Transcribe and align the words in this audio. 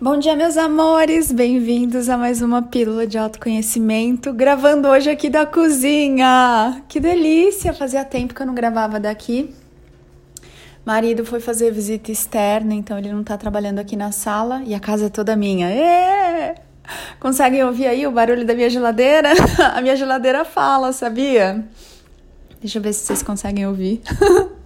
Bom 0.00 0.16
dia, 0.16 0.36
meus 0.36 0.56
amores! 0.56 1.32
Bem-vindos 1.32 2.08
a 2.08 2.16
mais 2.16 2.40
uma 2.40 2.62
Pílula 2.62 3.04
de 3.04 3.18
Autoconhecimento, 3.18 4.32
gravando 4.32 4.86
hoje 4.86 5.10
aqui 5.10 5.28
da 5.28 5.44
cozinha. 5.44 6.84
Que 6.88 7.00
delícia! 7.00 7.74
Fazia 7.74 8.04
tempo 8.04 8.32
que 8.32 8.40
eu 8.40 8.46
não 8.46 8.54
gravava 8.54 9.00
daqui. 9.00 9.52
Marido 10.86 11.24
foi 11.24 11.40
fazer 11.40 11.72
visita 11.72 12.12
externa, 12.12 12.74
então 12.74 12.96
ele 12.96 13.12
não 13.12 13.24
tá 13.24 13.36
trabalhando 13.36 13.80
aqui 13.80 13.96
na 13.96 14.12
sala 14.12 14.62
e 14.64 14.72
a 14.72 14.78
casa 14.78 15.06
é 15.06 15.08
toda 15.08 15.34
minha. 15.34 15.68
É! 15.68 16.54
Conseguem 17.18 17.64
ouvir 17.64 17.88
aí 17.88 18.06
o 18.06 18.12
barulho 18.12 18.46
da 18.46 18.54
minha 18.54 18.70
geladeira? 18.70 19.30
A 19.74 19.82
minha 19.82 19.96
geladeira 19.96 20.44
fala, 20.44 20.92
sabia? 20.92 21.66
Deixa 22.60 22.78
eu 22.78 22.82
ver 22.82 22.92
se 22.92 23.04
vocês 23.04 23.20
conseguem 23.20 23.66
ouvir. 23.66 24.00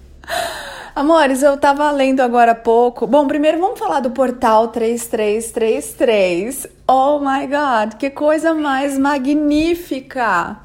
Amores, 0.94 1.42
eu 1.42 1.56
tava 1.56 1.90
lendo 1.90 2.20
agora 2.20 2.52
há 2.52 2.54
pouco. 2.54 3.06
Bom, 3.06 3.26
primeiro 3.26 3.58
vamos 3.58 3.78
falar 3.78 4.00
do 4.00 4.10
portal 4.10 4.68
3333. 4.68 6.66
Oh 6.86 7.18
my 7.18 7.46
god, 7.46 7.94
que 7.98 8.10
coisa 8.10 8.52
mais 8.52 8.98
magnífica! 8.98 10.58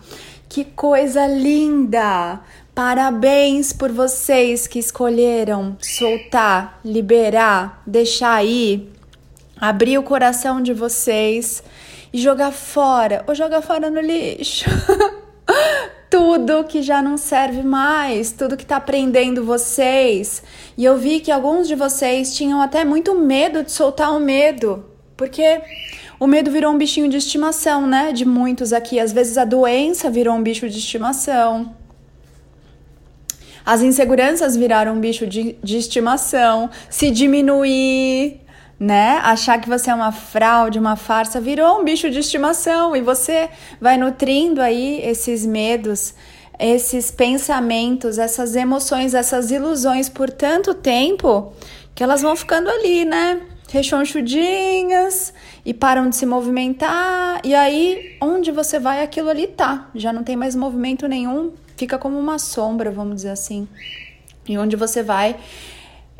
Que 0.50 0.66
coisa 0.66 1.26
linda! 1.26 2.42
Parabéns 2.76 3.72
por 3.72 3.90
vocês 3.90 4.68
que 4.68 4.80
escolheram 4.80 5.78
soltar, 5.80 6.82
liberar, 6.84 7.82
deixar 7.88 8.44
ir, 8.44 8.92
abrir 9.58 9.98
o 9.98 10.04
coração 10.04 10.62
de 10.62 10.74
vocês 10.74 11.64
e 12.12 12.18
jogar 12.18 12.52
fora 12.52 13.24
ou 13.28 13.34
jogar 13.34 13.62
fora 13.62 13.90
no 13.90 14.02
lixo. 14.02 14.66
tudo 16.18 16.64
que 16.64 16.82
já 16.82 17.00
não 17.00 17.16
serve 17.16 17.62
mais, 17.62 18.32
tudo 18.32 18.58
que 18.58 18.64
está 18.64 18.80
prendendo 18.80 19.46
vocês. 19.46 20.42
E 20.76 20.84
eu 20.84 20.98
vi 20.98 21.20
que 21.20 21.32
alguns 21.32 21.68
de 21.68 21.76
vocês 21.76 22.36
tinham 22.36 22.60
até 22.60 22.84
muito 22.84 23.14
medo 23.14 23.62
de 23.62 23.72
soltar 23.72 24.12
o 24.12 24.20
medo, 24.20 24.84
porque 25.16 25.62
o 26.20 26.26
medo 26.26 26.50
virou 26.50 26.74
um 26.74 26.78
bichinho 26.78 27.08
de 27.08 27.18
estimação, 27.18 27.86
né? 27.86 28.12
De 28.12 28.26
muitos 28.26 28.74
aqui. 28.74 29.00
Às 29.00 29.14
vezes 29.14 29.38
a 29.38 29.46
doença 29.46 30.10
virou 30.10 30.34
um 30.34 30.42
bicho 30.42 30.68
de 30.68 30.80
estimação. 30.80 31.76
As 33.64 33.84
inseguranças 33.84 34.58
viraram 34.58 34.96
um 34.96 35.00
bicho 35.00 35.28
de, 35.28 35.56
de 35.64 35.78
estimação. 35.78 36.72
Se 36.90 37.12
diminuir, 37.12 38.42
né? 38.80 39.20
Achar 39.24 39.60
que 39.60 39.68
você 39.68 39.90
é 39.90 39.96
uma 39.96 40.12
fraude, 40.12 40.80
uma 40.80 40.96
farsa, 40.96 41.42
virou 41.42 41.80
um 41.80 41.84
bicho 41.84 42.10
de 42.10 42.20
estimação 42.20 42.96
e 42.96 43.02
você 43.02 43.50
vai 43.82 43.98
nutrindo 43.98 44.62
aí 44.62 45.02
esses 45.04 45.46
medos, 45.46 46.14
esses 46.60 47.10
pensamentos, 47.10 48.18
essas 48.18 48.56
emoções, 48.56 49.14
essas 49.14 49.52
ilusões 49.52 50.10
por 50.10 50.30
tanto 50.30 50.74
tempo 50.74 51.54
que 51.96 52.04
elas 52.04 52.22
vão 52.22 52.36
ficando 52.36 52.70
ali, 52.70 53.04
né? 53.06 53.42
Rechonchudinhas 53.70 55.34
e 55.66 55.74
param 55.74 56.10
de 56.10 56.16
se 56.16 56.26
movimentar, 56.26 57.42
e 57.44 57.54
aí 57.54 58.16
onde 58.22 58.52
você 58.52 58.80
vai 58.80 59.02
aquilo 59.02 59.30
ali 59.30 59.48
tá, 59.48 59.90
já 59.94 60.14
não 60.14 60.24
tem 60.24 60.38
mais 60.38 60.56
movimento 60.56 61.06
nenhum, 61.08 61.52
fica 61.76 61.98
como 61.98 62.18
uma 62.18 62.40
sombra, 62.40 62.90
vamos 62.90 63.18
dizer 63.18 63.32
assim. 63.32 63.68
E 64.48 64.58
onde 64.58 64.78
você 64.78 65.04
vai, 65.04 65.36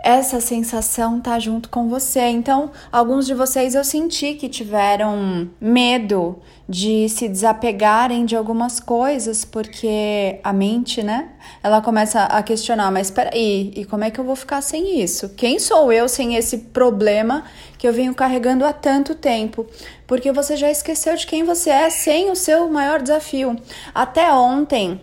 essa 0.04 0.40
sensação 0.40 1.20
tá 1.20 1.40
junto 1.40 1.70
com 1.70 1.90
você. 1.90 2.22
Então, 2.22 2.72
alguns 2.92 3.26
de 3.26 3.34
vocês 3.34 3.76
eu 3.76 3.84
senti 3.84 4.36
que 4.36 4.48
tiveram 4.48 5.50
medo 5.60 6.40
de 6.70 7.10
se 7.10 7.28
desapegarem 7.28 8.26
de 8.26 8.36
algumas 8.36 8.80
coisas, 8.80 9.44
porque 9.44 10.40
a 10.44 10.54
mente, 10.54 11.02
né? 11.02 11.30
Ela 11.64 11.82
começa 11.82 12.24
a 12.24 12.44
questionar, 12.44 12.92
mas 12.92 13.10
peraí, 13.10 13.72
e 13.76 13.86
como 13.86 14.04
é 14.04 14.12
que 14.12 14.20
eu 14.20 14.24
vou 14.24 14.36
ficar 14.36 14.62
sem 14.62 15.02
isso? 15.02 15.30
Quem 15.30 15.60
sou 15.60 15.92
eu 15.92 16.08
sem 16.08 16.36
esse 16.36 16.58
problema 16.58 17.44
que 17.78 17.88
eu 17.88 17.94
venho 17.94 18.14
carregando 18.14 18.66
há 18.66 18.74
tanto 18.74 19.16
tempo? 19.16 19.66
Porque 20.06 20.32
você 20.32 20.56
já 20.56 20.70
esqueceu 20.70 21.16
de 21.16 21.26
quem 21.26 21.44
você 21.44 21.70
é 21.70 21.90
sem 21.90 22.30
o 22.30 22.36
seu 22.36 22.70
maior 22.70 23.02
desafio. 23.02 23.56
Até 23.96 24.32
ontem, 24.32 25.02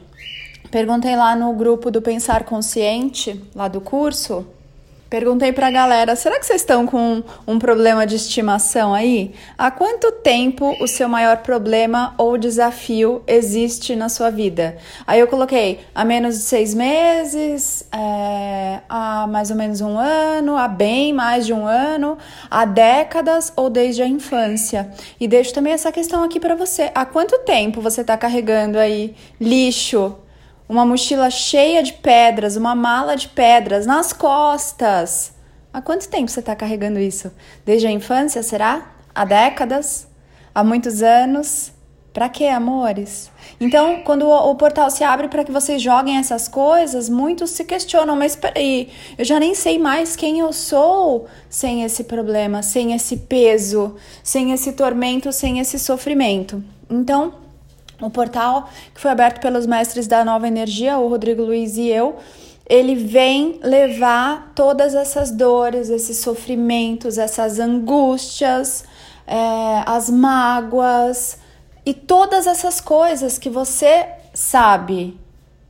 perguntei 0.71 1.17
lá 1.17 1.35
no 1.35 1.53
grupo 1.55 1.91
do 1.91 2.03
Pensar 2.03 2.45
Consciente, 2.45 3.43
lá 3.55 3.69
do 3.69 3.81
curso, 3.81 4.47
Perguntei 5.15 5.53
pra 5.53 5.71
galera: 5.71 6.17
será 6.17 6.41
que 6.41 6.45
vocês 6.45 6.63
estão 6.63 6.85
com 6.87 7.23
um 7.47 7.57
problema 7.57 8.05
de 8.05 8.17
estimação 8.17 8.93
aí? 8.93 9.33
Há 9.57 9.71
quanto 9.71 10.11
tempo 10.11 10.75
o 10.81 10.89
seu 10.89 11.09
maior 11.09 11.37
problema 11.37 12.17
ou 12.19 12.37
desafio 12.37 13.23
existe 13.25 13.95
na 13.95 14.09
sua 14.09 14.29
vida? 14.29 14.77
Aí 15.07 15.21
eu 15.21 15.29
coloquei 15.29 15.79
há 15.95 16.05
menos 16.05 16.35
de 16.35 16.41
seis 16.41 16.75
meses, 16.75 17.87
é, 17.93 18.81
há 18.89 19.29
mais 19.29 19.53
ou 19.53 19.57
menos 19.57 19.81
um 19.81 19.97
ano, 19.97 20.57
há 20.57 20.67
bem 20.67 21.13
mais 21.13 21.47
de 21.47 21.53
um 21.53 21.65
ano, 21.65 22.19
há 22.51 22.65
décadas 22.65 23.53
ou 23.55 23.71
desde 23.71 24.03
a 24.03 24.09
infância. 24.09 24.91
E 25.21 25.29
deixo 25.29 25.55
também 25.55 25.75
essa 25.75 25.93
questão 25.93 26.25
aqui 26.25 26.41
para 26.41 26.57
você: 26.57 26.91
há 26.93 27.07
quanto 27.07 27.39
tempo 27.45 27.81
você 27.81 28.01
está 28.01 28.17
carregando 28.17 28.81
aí 28.81 29.15
lixo? 29.41 30.24
Uma 30.69 30.85
mochila 30.85 31.31
cheia 31.31 31.83
de 31.83 31.93
pedras, 31.93 32.57
uma 32.57 32.75
mala 32.75 33.17
de 33.17 33.29
pedras 33.29 33.87
nas 33.87 34.13
costas. 34.13 35.33
Há 35.73 35.83
quanto 35.83 36.09
tempo 36.09 36.31
você 36.31 36.41
está 36.41 36.55
carregando 36.55 36.99
isso? 36.99 37.33
Desde 37.65 37.87
a 37.87 37.91
infância, 37.91 38.43
será? 38.43 38.93
Há 39.15 39.25
décadas? 39.25 40.07
Há 40.55 40.63
muitos 40.63 41.03
anos? 41.03 41.73
Para 42.13 42.29
quê, 42.29 42.45
amores? 42.45 43.29
Então, 43.61 44.03
quando 44.05 44.23
o, 44.23 44.51
o 44.51 44.55
portal 44.55 44.89
se 44.89 45.03
abre 45.03 45.27
para 45.27 45.43
que 45.43 45.51
vocês 45.51 45.83
joguem 45.83 46.17
essas 46.17 46.47
coisas, 46.47 47.09
muitos 47.09 47.51
se 47.51 47.65
questionam, 47.65 48.15
mas 48.15 48.37
peraí, 48.37 48.89
eu 49.19 49.25
já 49.25 49.41
nem 49.41 49.53
sei 49.53 49.81
mais 49.81 50.15
quem 50.15 50.39
eu 50.39 50.53
sou 50.53 51.27
sem 51.51 51.83
esse 51.83 52.05
problema, 52.05 52.63
sem 52.63 52.93
esse 52.93 53.17
peso, 53.17 53.97
sem 54.23 54.53
esse 54.53 54.75
tormento, 54.75 55.33
sem 55.33 55.59
esse 55.59 55.77
sofrimento. 55.77 56.63
Então, 56.89 57.35
o 58.01 58.11
portal 58.11 58.69
que 58.95 59.01
foi 59.01 59.11
aberto 59.11 59.41
pelos 59.41 59.67
mestres 59.67 60.07
da 60.07 60.25
Nova 60.25 60.47
Energia, 60.47 60.99
o 60.99 61.09
Rodrigo 61.09 61.43
Luiz 61.43 61.77
e 61.77 61.89
eu, 61.89 62.17
ele 62.69 62.95
vem 62.95 63.61
levar 63.63 64.53
todas 64.55 64.95
essas 64.95 65.31
dores, 65.31 65.91
esses 65.91 66.19
sofrimentos, 66.19 67.19
essas 67.19 67.59
angústias, 67.59 68.85
é, 69.27 69.83
as 69.87 70.09
mágoas 70.09 71.39
e 71.85 71.93
todas 71.93 72.47
essas 72.47 72.81
coisas 72.81 73.39
que 73.39 73.51
você 73.51 74.07
sabe 74.33 75.19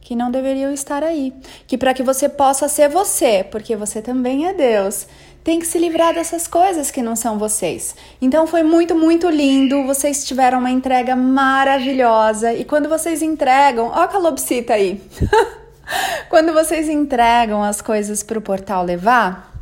que 0.01 0.15
não 0.15 0.31
deveriam 0.31 0.73
estar 0.73 1.03
aí. 1.03 1.33
Que 1.67 1.79
para 1.79 1.95
que 1.95 2.03
você 2.03 2.29
possa 2.29 2.69
ser 2.69 2.89
você, 2.89 3.43
porque 3.43 3.75
você 3.75 4.03
também 4.03 4.47
é 4.47 4.53
Deus, 4.53 5.09
tem 5.45 5.61
que 5.61 5.67
se 5.67 5.79
livrar 5.79 6.15
dessas 6.15 6.49
coisas 6.49 6.91
que 6.91 7.03
não 7.03 7.15
são 7.15 7.39
vocês. 7.39 7.95
Então 8.21 8.47
foi 8.47 8.63
muito, 8.63 8.95
muito 8.95 9.29
lindo. 9.29 9.85
Vocês 9.85 10.25
tiveram 10.25 10.59
uma 10.59 10.71
entrega 10.71 11.15
maravilhosa. 11.15 12.55
E 12.55 12.65
quando 12.65 12.89
vocês 12.89 13.21
entregam, 13.21 13.89
ó 13.89 14.03
a 14.03 14.09
calopsita 14.09 14.73
aí. 14.73 15.03
quando 16.31 16.55
vocês 16.55 16.89
entregam 16.89 17.63
as 17.63 17.83
coisas 17.83 18.23
para 18.23 18.39
o 18.39 18.43
portal 18.43 18.83
levar, 18.85 19.54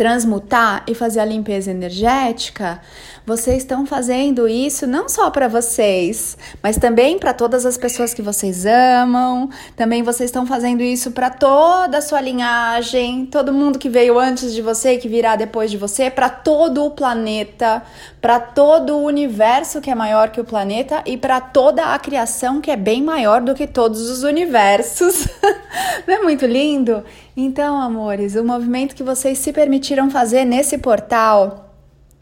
transmutar 0.00 0.82
e 0.86 0.94
fazer 0.94 1.20
a 1.20 1.26
limpeza 1.26 1.70
energética, 1.70 2.80
vocês 3.26 3.58
estão 3.58 3.84
fazendo 3.84 4.48
isso 4.48 4.86
não 4.86 5.10
só 5.10 5.30
para 5.30 5.46
vocês, 5.46 6.38
mas 6.62 6.78
também 6.78 7.18
para 7.18 7.34
todas 7.34 7.66
as 7.66 7.76
pessoas 7.76 8.14
que 8.14 8.22
vocês 8.22 8.64
amam. 8.64 9.50
Também 9.76 10.02
vocês 10.02 10.30
estão 10.30 10.46
fazendo 10.46 10.82
isso 10.82 11.10
para 11.10 11.28
toda 11.28 11.98
a 11.98 12.00
sua 12.00 12.18
linhagem, 12.22 13.26
todo 13.26 13.52
mundo 13.52 13.78
que 13.78 13.90
veio 13.90 14.18
antes 14.18 14.54
de 14.54 14.62
você 14.62 14.94
e 14.94 14.98
que 14.98 15.06
virá 15.06 15.36
depois 15.36 15.70
de 15.70 15.76
você, 15.76 16.10
para 16.10 16.30
todo 16.30 16.82
o 16.82 16.90
planeta, 16.90 17.82
para 18.22 18.40
todo 18.40 18.96
o 18.96 19.04
universo 19.04 19.82
que 19.82 19.90
é 19.90 19.94
maior 19.94 20.30
que 20.30 20.40
o 20.40 20.44
planeta 20.44 21.02
e 21.04 21.18
para 21.18 21.42
toda 21.42 21.92
a 21.92 21.98
criação 21.98 22.58
que 22.58 22.70
é 22.70 22.76
bem 22.76 23.02
maior 23.02 23.42
do 23.42 23.54
que 23.54 23.66
todos 23.66 24.08
os 24.08 24.22
universos. 24.22 25.28
Não 26.08 26.14
é 26.14 26.22
muito 26.22 26.46
lindo? 26.46 27.04
Então, 27.36 27.80
amores, 27.80 28.34
o 28.34 28.44
movimento 28.44 28.94
que 28.94 29.02
vocês 29.02 29.38
se 29.38 29.52
permitiram 29.52 30.10
fazer 30.10 30.44
nesse 30.44 30.78
portal 30.78 31.70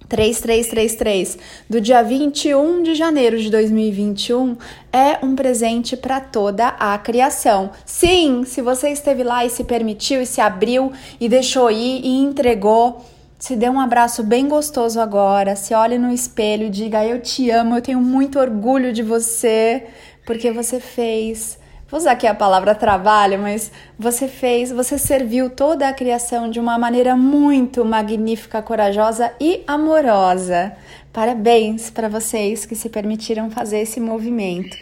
3333 0.08 1.38
do 1.68 1.80
dia 1.80 2.02
21 2.02 2.82
de 2.82 2.94
janeiro 2.94 3.38
de 3.38 3.50
2021 3.50 4.56
é 4.92 5.24
um 5.24 5.34
presente 5.34 5.96
para 5.96 6.20
toda 6.20 6.68
a 6.68 6.96
criação. 6.98 7.70
Sim, 7.84 8.44
se 8.44 8.62
você 8.62 8.88
esteve 8.90 9.22
lá 9.22 9.44
e 9.44 9.50
se 9.50 9.64
permitiu 9.64 10.22
e 10.22 10.26
se 10.26 10.40
abriu 10.40 10.92
e 11.20 11.28
deixou 11.28 11.70
ir 11.70 12.00
e 12.04 12.20
entregou, 12.20 13.04
se 13.38 13.54
dê 13.54 13.68
um 13.68 13.78
abraço 13.78 14.22
bem 14.22 14.48
gostoso 14.48 15.00
agora, 15.00 15.54
se 15.54 15.74
olhe 15.74 15.98
no 15.98 16.10
espelho 16.10 16.66
e 16.66 16.70
diga: 16.70 17.04
Eu 17.04 17.20
te 17.20 17.50
amo, 17.50 17.76
eu 17.76 17.82
tenho 17.82 18.00
muito 18.00 18.38
orgulho 18.38 18.92
de 18.92 19.02
você, 19.02 19.86
porque 20.26 20.50
você 20.50 20.80
fez 20.80 21.58
vou 21.90 21.98
usar 21.98 22.12
aqui 22.12 22.26
a 22.26 22.34
palavra 22.34 22.74
trabalho, 22.74 23.38
mas 23.38 23.72
você 23.98 24.28
fez, 24.28 24.70
você 24.70 24.98
serviu 24.98 25.50
toda 25.50 25.88
a 25.88 25.92
criação 25.92 26.50
de 26.50 26.60
uma 26.60 26.78
maneira 26.78 27.16
muito 27.16 27.84
magnífica, 27.84 28.62
corajosa 28.62 29.32
e 29.40 29.62
amorosa. 29.66 30.72
Parabéns 31.12 31.90
para 31.90 32.08
vocês 32.08 32.66
que 32.66 32.76
se 32.76 32.88
permitiram 32.88 33.50
fazer 33.50 33.80
esse 33.80 33.98
movimento. 33.98 34.76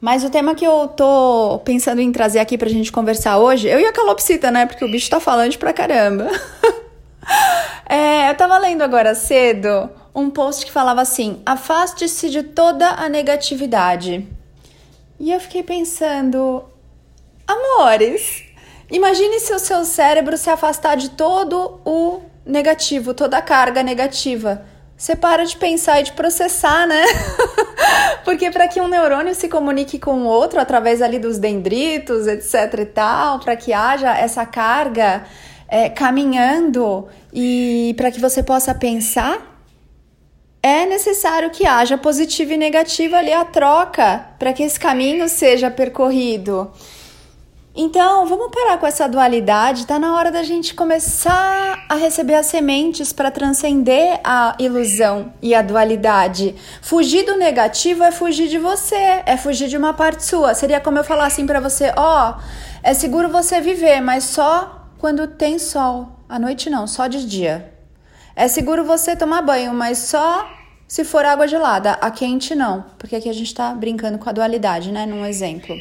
Mas 0.00 0.22
o 0.22 0.30
tema 0.30 0.54
que 0.54 0.64
eu 0.64 0.86
tô 0.88 1.60
pensando 1.64 2.00
em 2.00 2.12
trazer 2.12 2.38
aqui 2.38 2.56
pra 2.56 2.68
gente 2.68 2.92
conversar 2.92 3.38
hoje, 3.38 3.66
eu 3.66 3.80
e 3.80 3.86
a 3.86 3.92
calopsita, 3.92 4.50
né? 4.50 4.66
Porque 4.66 4.84
o 4.84 4.90
bicho 4.90 5.10
tá 5.10 5.18
falante 5.18 5.58
pra 5.58 5.72
caramba. 5.72 6.28
É, 7.90 8.30
eu 8.30 8.34
tava 8.34 8.58
lendo 8.58 8.82
agora 8.82 9.14
cedo 9.14 9.88
um 10.14 10.28
post 10.28 10.66
que 10.66 10.72
falava 10.72 11.00
assim: 11.00 11.40
afaste-se 11.46 12.28
de 12.28 12.42
toda 12.42 12.86
a 12.86 13.08
negatividade. 13.08 14.26
E 15.20 15.32
eu 15.32 15.40
fiquei 15.40 15.62
pensando, 15.62 16.64
amores, 17.46 18.44
imagine 18.90 19.40
se 19.40 19.52
o 19.52 19.58
seu 19.58 19.84
cérebro 19.84 20.36
se 20.36 20.48
afastar 20.48 20.96
de 20.96 21.10
todo 21.10 21.80
o 21.84 22.20
negativo, 22.46 23.12
toda 23.12 23.38
a 23.38 23.42
carga 23.42 23.82
negativa. 23.82 24.64
Você 24.96 25.14
para 25.14 25.44
de 25.44 25.56
pensar 25.56 26.00
e 26.00 26.04
de 26.04 26.12
processar, 26.12 26.86
né? 26.86 27.04
Porque 28.24 28.50
para 28.50 28.66
que 28.68 28.80
um 28.80 28.88
neurônio 28.88 29.34
se 29.34 29.48
comunique 29.48 29.98
com 29.98 30.22
o 30.22 30.26
outro 30.26 30.60
através 30.60 31.00
ali 31.02 31.18
dos 31.18 31.38
dendritos, 31.38 32.26
etc 32.26 32.80
e 32.80 32.86
tal, 32.86 33.38
para 33.38 33.56
que 33.56 33.72
haja 33.72 34.16
essa 34.16 34.44
carga 34.44 35.24
é, 35.68 35.88
caminhando 35.88 37.06
e 37.32 37.94
para 37.96 38.10
que 38.10 38.20
você 38.20 38.42
possa 38.42 38.74
pensar, 38.74 39.47
é 40.62 40.86
necessário 40.86 41.50
que 41.50 41.66
haja 41.66 41.96
positivo 41.96 42.52
e 42.52 42.56
negativo 42.56 43.14
ali 43.14 43.32
a 43.32 43.44
troca 43.44 44.26
para 44.38 44.52
que 44.52 44.62
esse 44.62 44.78
caminho 44.78 45.28
seja 45.28 45.70
percorrido. 45.70 46.70
Então, 47.80 48.26
vamos 48.26 48.50
parar 48.50 48.76
com 48.78 48.88
essa 48.88 49.08
dualidade. 49.08 49.86
Tá 49.86 50.00
na 50.00 50.16
hora 50.16 50.32
da 50.32 50.42
gente 50.42 50.74
começar 50.74 51.84
a 51.88 51.94
receber 51.94 52.34
as 52.34 52.46
sementes 52.46 53.12
para 53.12 53.30
transcender 53.30 54.18
a 54.24 54.56
ilusão 54.58 55.32
e 55.40 55.54
a 55.54 55.62
dualidade. 55.62 56.56
Fugir 56.82 57.24
do 57.24 57.36
negativo 57.36 58.02
é 58.02 58.10
fugir 58.10 58.48
de 58.48 58.58
você, 58.58 59.22
é 59.24 59.36
fugir 59.36 59.68
de 59.68 59.76
uma 59.76 59.94
parte 59.94 60.24
sua. 60.24 60.54
Seria 60.54 60.80
como 60.80 60.98
eu 60.98 61.04
falar 61.04 61.26
assim 61.26 61.46
para 61.46 61.60
você: 61.60 61.92
ó, 61.96 62.34
oh, 62.34 62.42
é 62.82 62.94
seguro 62.94 63.28
você 63.28 63.60
viver, 63.60 64.00
mas 64.00 64.24
só 64.24 64.88
quando 64.98 65.28
tem 65.28 65.56
sol. 65.56 66.08
À 66.28 66.36
noite 66.36 66.68
não, 66.68 66.84
só 66.88 67.06
de 67.06 67.24
dia. 67.24 67.77
É 68.40 68.46
seguro 68.46 68.84
você 68.84 69.16
tomar 69.16 69.42
banho, 69.42 69.74
mas 69.74 69.98
só 69.98 70.48
se 70.86 71.04
for 71.04 71.24
água 71.24 71.48
gelada. 71.48 71.94
A 71.94 72.08
quente 72.08 72.54
não, 72.54 72.84
porque 72.96 73.16
aqui 73.16 73.28
a 73.28 73.32
gente 73.32 73.52
tá 73.52 73.74
brincando 73.74 74.16
com 74.16 74.28
a 74.28 74.32
dualidade, 74.32 74.92
né? 74.92 75.04
Num 75.06 75.26
exemplo. 75.26 75.74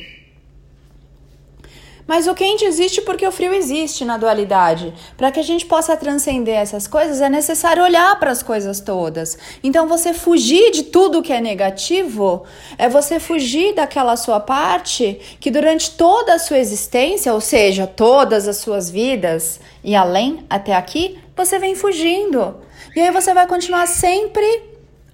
Mas 2.08 2.26
o 2.26 2.34
quente 2.34 2.64
existe 2.64 3.02
porque 3.02 3.28
o 3.28 3.32
frio 3.32 3.54
existe 3.54 4.06
na 4.06 4.18
dualidade. 4.18 4.94
Para 5.18 5.30
que 5.30 5.40
a 5.40 5.44
gente 5.44 5.66
possa 5.66 5.98
transcender 5.98 6.56
essas 6.56 6.88
coisas, 6.88 7.20
é 7.20 7.30
necessário 7.30 7.84
olhar 7.84 8.18
para 8.18 8.32
as 8.32 8.42
coisas 8.42 8.80
todas. 8.80 9.38
Então, 9.62 9.88
você 9.88 10.14
fugir 10.14 10.72
de 10.72 10.84
tudo 10.84 11.22
que 11.22 11.34
é 11.34 11.42
negativo 11.42 12.46
é 12.78 12.88
você 12.88 13.20
fugir 13.20 13.76
daquela 13.76 14.16
sua 14.16 14.40
parte 14.40 15.20
que 15.40 15.52
durante 15.52 15.92
toda 15.92 16.36
a 16.36 16.40
sua 16.40 16.58
existência, 16.58 17.34
ou 17.34 17.42
seja, 17.42 17.86
todas 17.86 18.48
as 18.48 18.58
suas 18.58 18.90
vidas 18.90 19.60
e 19.84 19.94
além 19.96 20.46
até 20.50 20.74
aqui, 20.74 21.20
você 21.36 21.60
vem 21.60 21.76
fugindo. 21.76 22.56
E 22.96 23.02
aí 23.02 23.12
você 23.12 23.34
vai 23.34 23.46
continuar 23.46 23.86
sempre 23.86 24.64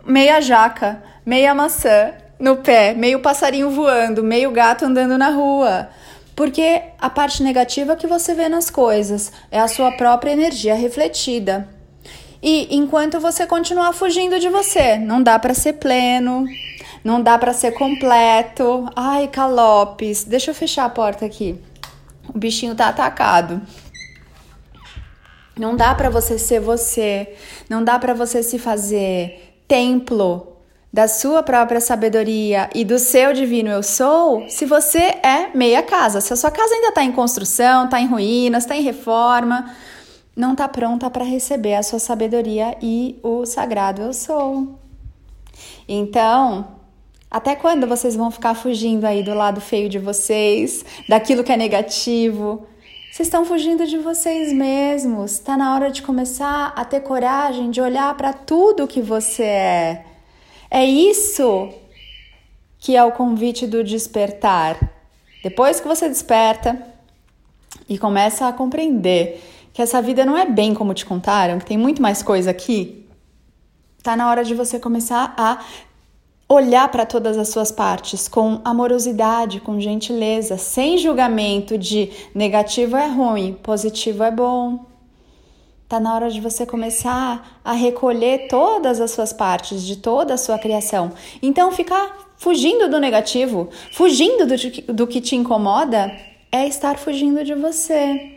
meia 0.05 0.39
jaca, 0.39 1.03
meia 1.25 1.55
maçã 1.55 2.13
no 2.39 2.57
pé, 2.57 2.93
meio 2.93 3.19
passarinho 3.19 3.69
voando, 3.69 4.23
meio 4.23 4.51
gato 4.51 4.85
andando 4.85 5.17
na 5.17 5.29
rua. 5.29 5.89
Porque 6.35 6.81
a 6.99 7.09
parte 7.09 7.43
negativa 7.43 7.95
que 7.95 8.07
você 8.07 8.33
vê 8.33 8.49
nas 8.49 8.69
coisas 8.69 9.31
é 9.51 9.59
a 9.59 9.67
sua 9.67 9.91
própria 9.91 10.31
energia 10.31 10.73
refletida. 10.73 11.67
E 12.41 12.75
enquanto 12.75 13.19
você 13.19 13.47
continuar 13.47 13.93
fugindo 13.93 14.39
de 14.39 14.49
você, 14.49 14.97
não 14.97 15.21
dá 15.23 15.39
para 15.39 15.53
ser 15.53 15.73
pleno, 15.73 16.45
não 17.03 17.21
dá 17.21 17.37
para 17.37 17.53
ser 17.53 17.71
completo. 17.71 18.89
Ai, 18.95 19.27
calopes, 19.27 20.23
deixa 20.23 20.51
eu 20.51 20.55
fechar 20.55 20.85
a 20.85 20.89
porta 20.89 21.25
aqui. 21.25 21.57
O 22.27 22.37
bichinho 22.37 22.75
tá 22.75 22.87
atacado. 22.89 23.61
Não 25.57 25.75
dá 25.75 25.93
para 25.93 26.09
você 26.09 26.39
ser 26.39 26.59
você, 26.59 27.35
não 27.69 27.83
dá 27.83 27.99
para 27.99 28.13
você 28.13 28.41
se 28.41 28.57
fazer 28.57 29.61
templo 29.67 30.52
da 30.93 31.07
sua 31.07 31.41
própria 31.41 31.81
sabedoria 31.81 32.69
e 32.75 32.85
do 32.85 32.99
seu 32.99 33.33
divino 33.33 33.67
eu 33.67 33.81
sou, 33.81 34.47
se 34.47 34.63
você 34.63 34.99
é 34.99 35.49
meia 35.55 35.81
casa, 35.81 36.21
se 36.21 36.31
a 36.31 36.35
sua 36.35 36.51
casa 36.51 36.71
ainda 36.71 36.89
está 36.89 37.03
em 37.03 37.11
construção, 37.11 37.85
está 37.85 37.99
em 37.99 38.05
ruínas, 38.05 38.63
está 38.63 38.75
em 38.75 38.83
reforma, 38.83 39.73
não 40.35 40.51
está 40.51 40.67
pronta 40.67 41.09
para 41.09 41.25
receber 41.25 41.73
a 41.73 41.81
sua 41.81 41.97
sabedoria 41.97 42.77
e 42.79 43.19
o 43.23 43.43
sagrado 43.43 44.03
eu 44.03 44.13
sou. 44.13 44.77
Então, 45.89 46.67
até 47.29 47.55
quando 47.55 47.87
vocês 47.87 48.15
vão 48.15 48.29
ficar 48.29 48.53
fugindo 48.53 49.05
aí 49.05 49.23
do 49.23 49.33
lado 49.33 49.59
feio 49.59 49.89
de 49.89 49.97
vocês, 49.97 50.85
daquilo 51.09 51.43
que 51.43 51.51
é 51.51 51.57
negativo? 51.57 52.67
Vocês 53.11 53.27
estão 53.27 53.45
fugindo 53.45 53.87
de 53.87 53.97
vocês 53.97 54.53
mesmos. 54.53 55.33
Está 55.33 55.57
na 55.57 55.73
hora 55.73 55.89
de 55.89 56.03
começar 56.03 56.71
a 56.75 56.85
ter 56.85 56.99
coragem 56.99 57.71
de 57.71 57.81
olhar 57.81 58.15
para 58.15 58.31
tudo 58.31 58.87
que 58.87 59.01
você 59.01 59.43
é 59.43 60.12
é 60.73 60.83
isso 60.83 61.69
que 62.79 62.97
é 62.97 63.03
o 63.03 63.11
convite 63.11 63.67
do 63.67 63.83
despertar. 63.83 64.91
Depois 65.43 65.79
que 65.79 65.87
você 65.87 66.09
desperta 66.09 66.81
e 67.87 67.99
começa 67.99 68.47
a 68.47 68.51
compreender 68.51 69.39
que 69.71 69.83
essa 69.83 70.01
vida 70.01 70.25
não 70.25 70.35
é 70.35 70.47
bem 70.47 70.73
como 70.73 70.95
te 70.95 71.05
contaram, 71.05 71.59
que 71.59 71.65
tem 71.65 71.77
muito 71.77 72.01
mais 72.01 72.23
coisa 72.23 72.49
aqui, 72.49 73.07
tá 74.01 74.15
na 74.15 74.27
hora 74.29 74.43
de 74.43 74.55
você 74.55 74.79
começar 74.79 75.35
a 75.37 75.63
olhar 76.49 76.89
para 76.89 77.05
todas 77.05 77.37
as 77.37 77.49
suas 77.49 77.71
partes 77.71 78.27
com 78.27 78.59
amorosidade, 78.65 79.61
com 79.61 79.79
gentileza, 79.79 80.57
sem 80.57 80.97
julgamento 80.97 81.77
de 81.77 82.11
negativo 82.33 82.97
é 82.97 83.07
ruim, 83.07 83.53
positivo 83.53 84.23
é 84.23 84.31
bom. 84.31 84.92
Tá 85.87 85.99
na 85.99 86.15
hora 86.15 86.29
de 86.29 86.41
você 86.41 86.65
começar 86.65 87.59
a 87.63 87.73
recolher 87.73 88.47
todas 88.47 88.99
as 88.99 89.11
suas 89.11 89.31
partes, 89.31 89.83
de 89.83 89.97
toda 89.97 90.33
a 90.33 90.37
sua 90.37 90.57
criação. 90.57 91.11
Então, 91.41 91.71
ficar 91.71 92.33
fugindo 92.37 92.89
do 92.89 92.99
negativo, 92.99 93.69
fugindo 93.91 94.45
do, 94.45 94.93
do 94.93 95.07
que 95.07 95.21
te 95.21 95.35
incomoda, 95.35 96.11
é 96.51 96.67
estar 96.67 96.97
fugindo 96.97 97.43
de 97.43 97.53
você. 97.53 98.33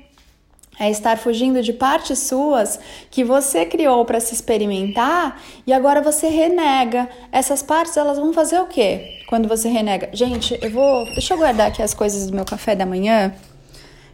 É 0.79 0.91
estar 0.91 1.17
fugindo 1.17 1.63
de 1.63 1.73
partes 1.73 2.19
suas 2.19 2.79
que 3.11 3.25
você 3.25 3.65
criou 3.65 4.05
para 4.05 4.21
se 4.21 4.35
experimentar 4.35 5.41
e 5.67 5.73
agora 5.73 6.03
você 6.03 6.29
renega. 6.29 7.09
Essas 7.33 7.63
partes 7.63 7.97
elas 7.97 8.19
vão 8.19 8.33
fazer 8.33 8.61
o 8.61 8.67
quê? 8.67 9.23
Quando 9.27 9.49
você 9.49 9.69
renega? 9.69 10.11
Gente, 10.13 10.59
eu 10.61 10.71
vou. 10.71 11.05
Deixa 11.07 11.33
eu 11.33 11.39
guardar 11.39 11.69
aqui 11.69 11.83
as 11.83 11.95
coisas 11.95 12.27
do 12.27 12.37
meu 12.37 12.45
café 12.45 12.77
da 12.77 12.85
manhã. 12.85 13.35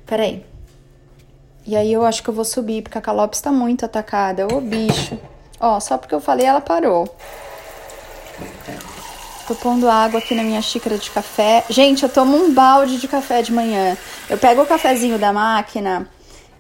Peraí. 0.06 0.52
E 1.64 1.76
aí 1.76 1.93
eu 1.93 2.05
acho 2.05 2.23
que 2.23 2.29
eu 2.29 2.35
vou 2.35 2.44
subir, 2.44 2.82
porque 2.82 2.99
a 2.99 3.00
Calope 3.00 3.37
está 3.37 3.53
muito 3.53 3.85
atacada. 3.85 4.47
Ô 4.53 4.61
bicho. 4.61 5.19
Ó, 5.61 5.79
só 5.79 5.97
porque 5.97 6.14
eu 6.14 6.20
falei, 6.20 6.44
ela 6.44 6.61
parou. 6.61 7.09
Tô 9.46 9.55
pondo 9.55 9.89
água 9.89 10.19
aqui 10.19 10.34
na 10.34 10.43
minha 10.43 10.60
xícara 10.60 10.98
de 10.98 11.10
café. 11.10 11.65
Gente, 11.69 12.03
eu 12.03 12.08
tomo 12.08 12.37
um 12.37 12.53
balde 12.53 12.98
de 12.98 13.06
café 13.06 13.43
de 13.43 13.53
manhã. 13.53 13.96
Eu 14.29 14.39
pego 14.39 14.63
o 14.63 14.67
cafezinho 14.67 15.19
da 15.19 15.32
máquina, 15.32 16.08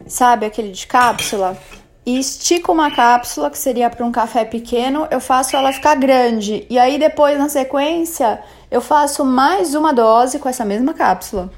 sabe, 0.06 0.46
aquele 0.46 0.70
de 0.70 0.86
cápsula, 0.86 1.56
e 2.04 2.18
estico 2.18 2.72
uma 2.72 2.90
cápsula 2.90 3.50
que 3.50 3.58
seria 3.58 3.88
para 3.88 4.04
um 4.04 4.10
café 4.10 4.44
pequeno, 4.44 5.06
eu 5.10 5.20
faço 5.20 5.56
ela 5.56 5.72
ficar 5.72 5.94
grande. 5.94 6.66
E 6.68 6.78
aí 6.78 6.98
depois, 6.98 7.38
na 7.38 7.48
sequência, 7.48 8.40
eu 8.70 8.80
faço 8.80 9.24
mais 9.24 9.74
uma 9.74 9.92
dose 9.92 10.38
com 10.38 10.48
essa 10.48 10.64
mesma 10.64 10.94
cápsula 10.94 11.50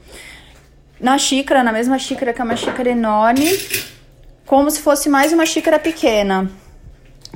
na 1.01 1.19
xícara, 1.19 1.63
na 1.63 1.73
mesma 1.73 1.99
xícara 1.99 2.33
que 2.33 2.41
é 2.41 2.45
uma 2.45 2.57
xícara 2.57 2.91
enorme, 2.91 3.47
como 4.47 4.71
se 4.71 4.81
fosse 4.81 5.09
mais 5.09 5.33
uma 5.33 5.47
xícara 5.47 5.79
pequena. 5.79 6.51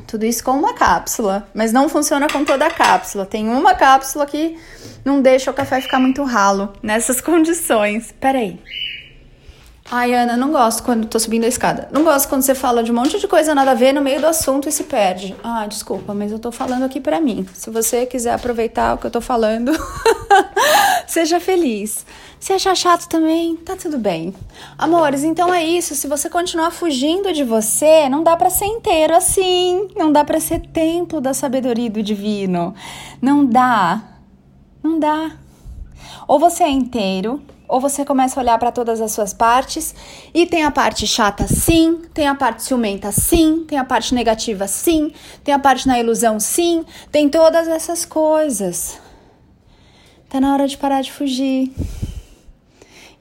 Tudo 0.07 0.25
isso 0.25 0.43
com 0.45 0.53
uma 0.53 0.75
cápsula, 0.75 1.49
mas 1.53 1.73
não 1.73 1.89
funciona 1.89 2.29
com 2.29 2.45
toda 2.45 2.67
a 2.67 2.71
cápsula. 2.71 3.27
Tem 3.27 3.49
uma 3.49 3.75
cápsula 3.75 4.27
que 4.27 4.57
não 5.05 5.21
deixa 5.21 5.51
o 5.51 5.55
café 5.55 5.81
ficar 5.81 5.99
muito 5.99 6.23
ralo 6.23 6.73
nessas 6.83 7.21
condições. 7.23 8.15
Peraí. 8.21 8.61
Ai, 9.91 10.13
Ana, 10.13 10.37
não 10.37 10.53
gosto 10.53 10.83
quando 10.83 11.07
tô 11.07 11.19
subindo 11.19 11.45
a 11.45 11.49
escada. 11.49 11.89
Não 11.91 12.05
gosto 12.05 12.29
quando 12.29 12.43
você 12.43 12.55
fala 12.55 12.83
de 12.83 12.93
um 12.93 12.95
monte 12.95 13.19
de 13.19 13.27
coisa 13.27 13.55
nada 13.55 13.71
a 13.71 13.75
ver 13.75 13.95
no 13.95 14.03
meio 14.03 14.21
do 14.21 14.27
assunto 14.27 14.69
e 14.69 14.73
se 14.73 14.85
perde. 14.85 15.35
Ah, 15.43 15.67
desculpa, 15.67 16.13
mas 16.13 16.31
eu 16.31 16.39
tô 16.39 16.53
falando 16.53 16.83
aqui 16.83 17.01
pra 17.01 17.21
mim. 17.23 17.47
Se 17.55 17.71
você 17.71 18.05
quiser 18.05 18.35
aproveitar 18.35 18.95
o 18.95 18.99
que 18.99 19.07
eu 19.07 19.11
tô 19.11 19.23
falando, 19.23 19.73
seja 21.09 21.41
feliz. 21.41 22.05
Se 22.41 22.53
achar 22.53 22.77
chato 22.77 23.09
também, 23.09 23.57
tá 23.57 23.77
tudo 23.77 23.99
bem. 23.99 24.33
Amores, 24.77 25.25
então 25.25 25.53
é 25.53 25.65
isso. 25.65 25.95
Se 25.95 26.07
você 26.07 26.31
continuar 26.31 26.71
fugindo 26.71 27.33
de 27.33 27.43
você, 27.43 28.09
não 28.09 28.23
dá 28.23 28.37
para 28.37 28.49
ser 28.49 28.67
inteiro 28.67 29.15
assim. 29.15 29.89
Não 29.97 30.13
dá 30.13 30.25
para 30.25 30.39
ser 30.39 30.61
templo 30.61 31.21
da 31.21 31.35
sabedoria 31.35 31.91
do 31.91 32.03
divino. 32.03 32.75
Não 33.21 33.45
dá. 33.45 34.03
Não 34.83 34.99
dá. 35.01 35.33
Ou 36.29 36.39
você 36.39 36.63
é 36.63 36.71
inteiro 36.71 37.43
ou 37.69 37.81
você 37.81 38.05
começa 38.05 38.41
a 38.41 38.43
olhar 38.43 38.59
para 38.59 38.73
todas 38.73 39.01
as 39.01 39.13
suas 39.13 39.35
partes 39.35 39.95
e 40.33 40.47
tem 40.47 40.65
a 40.65 40.71
parte 40.71 41.07
chata 41.07 41.47
sim, 41.47 42.03
tem 42.15 42.27
a 42.27 42.35
parte 42.35 42.63
ciumenta 42.63 43.13
sim, 43.13 43.65
tem 43.69 43.79
a 43.79 43.85
parte 43.85 44.15
negativa 44.15 44.67
sim, 44.67 45.13
tem 45.45 45.55
a 45.55 45.59
parte 45.59 45.87
na 45.87 46.01
ilusão 46.01 46.41
sim, 46.41 46.85
tem 47.13 47.29
todas 47.29 47.69
essas 47.69 48.07
coisas. 48.07 48.99
Tá 50.31 50.41
na 50.41 50.53
hora 50.53 50.67
de 50.67 50.77
parar 50.79 51.03
de 51.03 51.13
fugir. 51.13 51.73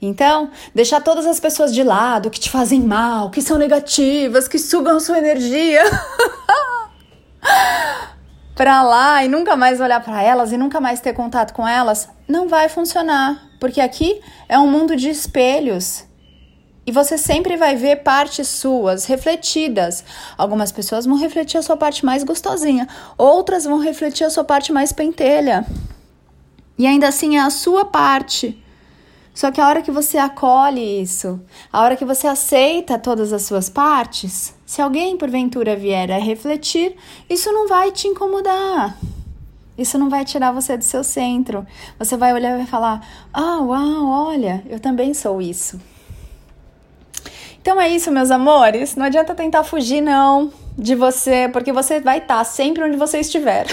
Então, 0.00 0.50
deixar 0.74 1.00
todas 1.00 1.26
as 1.26 1.40
pessoas 1.40 1.74
de 1.74 1.82
lado 1.82 2.30
que 2.30 2.38
te 2.38 2.50
fazem 2.50 2.80
mal, 2.80 3.30
que 3.30 3.42
são 3.42 3.58
negativas, 3.58 4.46
que 4.46 4.58
sugam 4.58 5.00
sua 5.00 5.18
energia. 5.18 5.82
para 8.58 8.82
lá 8.82 9.24
e 9.24 9.28
nunca 9.28 9.54
mais 9.54 9.80
olhar 9.80 10.02
para 10.02 10.20
elas 10.20 10.50
e 10.50 10.56
nunca 10.56 10.80
mais 10.80 10.98
ter 10.98 11.12
contato 11.12 11.54
com 11.54 11.66
elas, 11.66 12.08
não 12.26 12.48
vai 12.48 12.68
funcionar, 12.68 13.40
porque 13.60 13.80
aqui 13.80 14.20
é 14.48 14.58
um 14.58 14.68
mundo 14.68 14.96
de 14.96 15.08
espelhos. 15.08 16.04
E 16.84 16.90
você 16.90 17.16
sempre 17.16 17.56
vai 17.56 17.76
ver 17.76 18.02
partes 18.02 18.48
suas 18.48 19.04
refletidas. 19.04 20.04
Algumas 20.36 20.72
pessoas 20.72 21.06
vão 21.06 21.16
refletir 21.16 21.56
a 21.56 21.62
sua 21.62 21.76
parte 21.76 22.04
mais 22.04 22.24
gostosinha, 22.24 22.88
outras 23.16 23.62
vão 23.62 23.78
refletir 23.78 24.24
a 24.24 24.30
sua 24.30 24.42
parte 24.42 24.72
mais 24.72 24.92
pentelha. 24.92 25.64
E 26.76 26.84
ainda 26.84 27.06
assim 27.06 27.36
é 27.36 27.40
a 27.40 27.50
sua 27.50 27.84
parte. 27.84 28.60
Só 29.38 29.52
que 29.52 29.60
a 29.60 29.68
hora 29.68 29.82
que 29.82 29.92
você 29.92 30.18
acolhe 30.18 31.00
isso, 31.00 31.40
a 31.72 31.82
hora 31.82 31.94
que 31.94 32.04
você 32.04 32.26
aceita 32.26 32.98
todas 32.98 33.32
as 33.32 33.42
suas 33.42 33.68
partes, 33.68 34.52
se 34.66 34.82
alguém 34.82 35.16
porventura 35.16 35.76
vier 35.76 36.10
a 36.10 36.18
refletir, 36.18 36.96
isso 37.30 37.52
não 37.52 37.68
vai 37.68 37.92
te 37.92 38.08
incomodar. 38.08 38.98
Isso 39.78 39.96
não 39.96 40.10
vai 40.10 40.24
tirar 40.24 40.50
você 40.50 40.76
do 40.76 40.82
seu 40.82 41.04
centro. 41.04 41.64
Você 42.00 42.16
vai 42.16 42.32
olhar 42.32 42.54
e 42.54 42.56
vai 42.56 42.66
falar: 42.66 43.00
Ah, 43.32 43.60
uau, 43.60 44.08
olha, 44.08 44.64
eu 44.68 44.80
também 44.80 45.14
sou 45.14 45.40
isso. 45.40 45.80
Então 47.62 47.80
é 47.80 47.88
isso, 47.88 48.10
meus 48.10 48.32
amores. 48.32 48.96
Não 48.96 49.04
adianta 49.04 49.36
tentar 49.36 49.62
fugir, 49.62 50.00
não, 50.00 50.52
de 50.76 50.96
você, 50.96 51.48
porque 51.52 51.72
você 51.72 52.00
vai 52.00 52.18
estar 52.18 52.42
sempre 52.42 52.82
onde 52.82 52.96
você 52.96 53.20
estiver. 53.20 53.66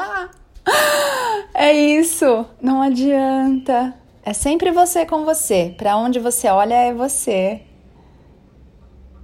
é 1.52 1.74
isso. 1.74 2.46
Não 2.58 2.80
adianta. 2.80 4.00
É 4.24 4.32
sempre 4.32 4.70
você 4.70 5.04
com 5.04 5.24
você. 5.24 5.74
Para 5.76 5.96
onde 5.96 6.20
você 6.20 6.48
olha 6.48 6.74
é 6.74 6.94
você. 6.94 7.62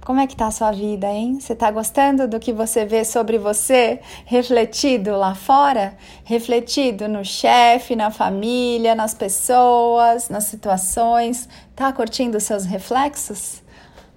Como 0.01 0.19
é 0.19 0.27
que 0.27 0.35
tá 0.35 0.47
a 0.47 0.51
sua 0.51 0.71
vida, 0.71 1.07
hein? 1.07 1.39
Você 1.39 1.55
tá 1.55 1.69
gostando 1.71 2.27
do 2.27 2.39
que 2.39 2.51
você 2.51 2.83
vê 2.83 3.05
sobre 3.05 3.37
você 3.37 4.01
refletido 4.25 5.11
lá 5.15 5.35
fora? 5.35 5.95
Refletido 6.23 7.07
no 7.07 7.23
chefe, 7.23 7.95
na 7.95 8.09
família, 8.11 8.95
nas 8.95 9.13
pessoas, 9.13 10.27
nas 10.29 10.45
situações? 10.45 11.47
Tá 11.75 11.93
curtindo 11.93 12.37
os 12.37 12.43
seus 12.43 12.65
reflexos? 12.65 13.61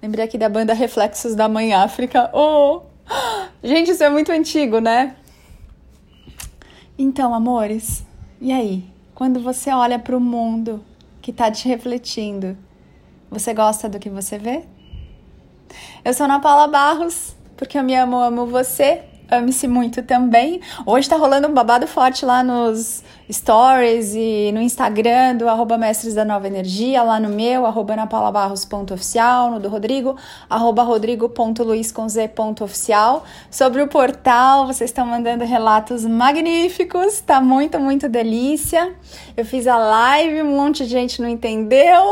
Lembrei 0.01 0.25
aqui 0.25 0.37
da 0.37 0.49
banda 0.49 0.73
Reflexos 0.73 1.35
da 1.35 1.47
Mãe 1.47 1.73
África. 1.73 2.29
Oh! 2.33 2.81
Gente, 3.63 3.91
isso 3.91 4.03
é 4.03 4.09
muito 4.09 4.31
antigo, 4.31 4.79
né? 4.79 5.15
Então, 6.97 7.33
amores, 7.33 8.03
e 8.41 8.51
aí? 8.51 8.92
Quando 9.15 9.39
você 9.39 9.71
olha 9.71 9.99
para 9.99 10.17
o 10.17 10.19
mundo 10.19 10.83
que 11.21 11.29
está 11.29 11.51
te 11.51 11.67
refletindo, 11.67 12.57
você 13.29 13.53
gosta 13.53 13.87
do 13.87 13.99
que 13.99 14.09
você 14.09 14.39
vê? 14.39 14.63
Eu 16.03 16.13
sou 16.13 16.25
Ana 16.25 16.39
Paula 16.39 16.67
Barros, 16.67 17.35
porque 17.55 17.77
eu 17.77 17.83
me 17.83 17.95
amo, 17.95 18.17
amo 18.17 18.47
você. 18.47 19.03
Ame-se 19.29 19.67
muito 19.67 20.01
também. 20.03 20.61
Hoje 20.85 21.09
tá 21.09 21.15
rolando 21.15 21.47
um 21.47 21.53
babado 21.53 21.87
forte 21.87 22.23
lá 22.25 22.43
nos 22.43 23.01
stories 23.31 24.13
e 24.13 24.51
no 24.53 24.61
Instagram 24.61 25.37
do 25.37 25.47
arroba 25.49 25.77
Mestres 25.77 26.13
da 26.13 26.25
Nova 26.25 26.45
Energia, 26.45 27.01
lá 27.03 27.19
no 27.19 27.29
meu, 27.29 27.65
arroba 27.65 27.93
anapaulabarros.oficial, 27.93 29.49
no 29.51 29.59
do 29.59 29.69
Rodrigo, 29.69 30.15
arroba 30.49 30.83
rodrigo.luiz.z.oficial. 30.83 33.23
Sobre 33.49 33.81
o 33.81 33.87
portal, 33.87 34.67
vocês 34.67 34.89
estão 34.89 35.05
mandando 35.05 35.45
relatos 35.45 36.05
magníficos, 36.05 37.21
tá 37.21 37.39
muito, 37.41 37.79
muito 37.79 38.09
delícia. 38.09 38.93
Eu 39.35 39.45
fiz 39.45 39.65
a 39.67 39.77
live, 39.77 40.43
um 40.43 40.57
monte 40.57 40.83
de 40.83 40.89
gente 40.89 41.21
não 41.21 41.29
entendeu. 41.29 42.11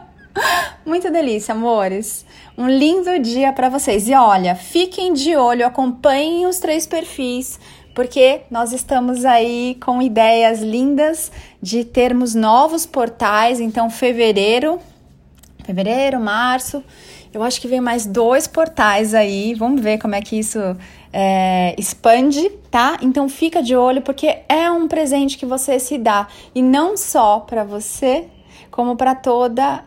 muito 0.84 1.10
delícia, 1.10 1.52
amores. 1.52 2.24
Um 2.56 2.68
lindo 2.68 3.18
dia 3.18 3.52
para 3.52 3.68
vocês. 3.68 4.08
E 4.08 4.14
olha, 4.14 4.54
fiquem 4.54 5.12
de 5.12 5.36
olho, 5.36 5.66
acompanhem 5.66 6.46
os 6.46 6.58
três 6.58 6.86
perfis, 6.86 7.58
porque 7.94 8.42
nós 8.50 8.72
estamos 8.72 9.24
aí 9.24 9.76
com 9.80 10.00
ideias 10.00 10.60
lindas 10.60 11.30
de 11.60 11.84
termos 11.84 12.34
novos 12.34 12.86
portais. 12.86 13.60
Então, 13.60 13.90
fevereiro, 13.90 14.78
fevereiro, 15.64 16.20
março, 16.20 16.82
eu 17.32 17.42
acho 17.42 17.60
que 17.60 17.68
vem 17.68 17.80
mais 17.80 18.06
dois 18.06 18.46
portais 18.46 19.14
aí. 19.14 19.54
Vamos 19.54 19.80
ver 19.80 19.98
como 19.98 20.14
é 20.14 20.20
que 20.20 20.38
isso 20.38 20.58
é, 21.12 21.74
expande, 21.78 22.50
tá? 22.70 22.98
Então 23.00 23.28
fica 23.28 23.62
de 23.62 23.76
olho 23.76 24.02
porque 24.02 24.40
é 24.48 24.70
um 24.70 24.88
presente 24.88 25.38
que 25.38 25.46
você 25.46 25.78
se 25.78 25.96
dá 25.96 26.26
e 26.54 26.62
não 26.62 26.96
só 26.96 27.40
para 27.40 27.62
você, 27.62 28.26
como 28.70 28.96
para 28.96 29.14
toda 29.14 29.84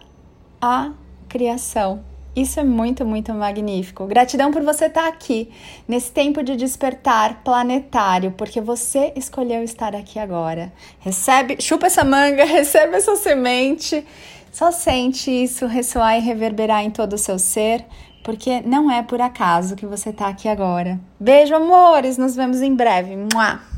a 0.64 0.94
criação. 1.28 2.06
Isso 2.34 2.58
é 2.58 2.64
muito, 2.64 3.06
muito 3.06 3.34
magnífico. 3.34 4.08
Gratidão 4.08 4.50
por 4.50 4.64
você 4.64 4.86
estar 4.86 5.10
aqui 5.10 5.52
nesse 5.86 6.10
tempo 6.10 6.42
de 6.42 6.56
despertar 6.56 7.44
planetário, 7.44 8.32
porque 8.32 8.62
você 8.62 9.12
escolheu 9.14 9.62
estar 9.62 9.94
aqui 9.94 10.18
agora. 10.18 10.72
Recebe, 11.00 11.58
chupa 11.60 11.88
essa 11.88 12.06
manga, 12.06 12.46
recebe 12.48 12.96
essa 12.96 13.18
semente. 13.18 14.06
Só 14.54 14.72
sente 14.72 15.30
isso 15.30 15.68
ressoar 15.68 16.18
e 16.18 16.22
reverberar 16.22 16.82
em 16.82 16.90
todo 16.90 17.14
o 17.14 17.18
seu 17.18 17.38
ser, 17.38 17.86
porque 18.24 18.62
não 18.62 18.90
é 18.90 19.04
por 19.04 19.20
acaso 19.20 19.76
que 19.76 19.86
você 19.86 20.12
está 20.12 20.28
aqui 20.28 20.48
agora. 20.48 20.98
Beijo, 21.20 21.54
amores, 21.54 22.18
nos 22.18 22.38
vemos 22.38 22.62
em 22.62 22.74
breve. 22.74 23.18
Mua! 23.18 23.73